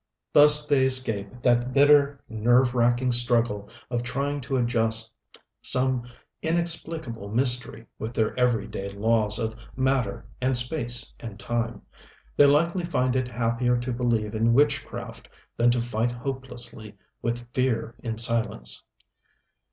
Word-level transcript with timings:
Thus 0.33 0.65
they 0.65 0.83
escape 0.85 1.43
that 1.43 1.73
bitter, 1.75 2.23
nerve 2.27 2.73
wracking 2.73 3.11
struggle 3.11 3.69
of 3.91 4.01
trying 4.01 4.41
to 4.41 4.57
adjust 4.57 5.11
some 5.61 6.07
inexplicable 6.41 7.29
mystery 7.29 7.85
with 7.99 8.15
their 8.15 8.35
every 8.35 8.65
day 8.65 8.87
laws 8.89 9.37
of 9.37 9.55
matter 9.75 10.25
and 10.41 10.57
space 10.57 11.13
and 11.19 11.37
time. 11.39 11.83
They 12.35 12.47
likely 12.47 12.83
find 12.83 13.15
it 13.15 13.27
happier 13.27 13.77
to 13.77 13.93
believe 13.93 14.33
in 14.33 14.55
witchcraft 14.55 15.29
than 15.55 15.69
to 15.69 15.79
fight 15.79 16.11
hopelessly 16.11 16.97
with 17.21 17.47
fear 17.53 17.93
in 18.01 18.17
silence. 18.17 18.83